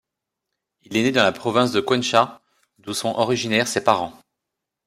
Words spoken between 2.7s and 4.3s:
d'où sont originaires ses parents.